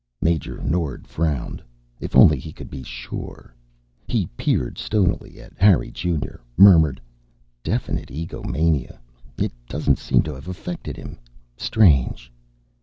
Major 0.19 0.57
Nord 0.63 1.05
frowned. 1.05 1.61
If 1.99 2.15
only 2.15 2.39
he 2.39 2.51
could 2.51 2.71
be 2.71 2.81
sure. 2.81 3.53
He 4.07 4.25
peered 4.35 4.79
stonily 4.79 5.39
at 5.39 5.53
Harry 5.59 5.91
Junior, 5.91 6.41
murmured, 6.57 6.99
"Definite 7.63 8.09
egomania. 8.09 8.99
It 9.37 9.51
doesn't 9.69 9.99
seem 9.99 10.23
to 10.23 10.33
have 10.33 10.47
affected 10.47 10.97
him. 10.97 11.19
Strange." 11.55 12.31